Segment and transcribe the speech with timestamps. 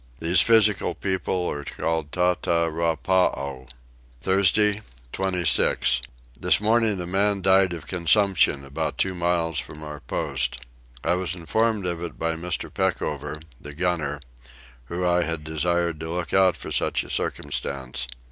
[0.17, 3.67] These physical people are called tata rapaow.
[4.23, 4.81] Thursday
[5.11, 6.01] 26.
[6.39, 10.57] This morning a man died of a consumption about two miles from our post.
[11.03, 12.73] I was informed of it by Mr.
[12.73, 14.21] Peckover, the gunner,
[14.85, 18.07] who I had desired to look out for such a circumstance.